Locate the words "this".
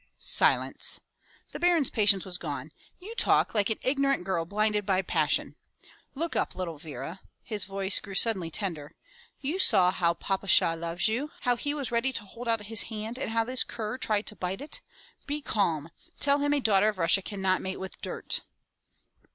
13.43-13.63